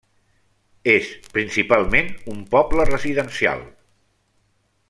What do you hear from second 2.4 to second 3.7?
poble residencial.